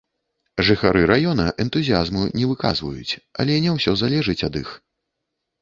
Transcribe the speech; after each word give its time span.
Жыхары 0.67 1.01
раёна 1.11 1.45
энтузіязму 1.65 2.23
не 2.39 2.47
выказваюць, 2.53 3.13
але 3.45 3.59
не 3.67 3.71
ўсё 3.77 3.97
залежыць 4.05 4.41
ад 4.49 4.53
іх. 4.65 4.77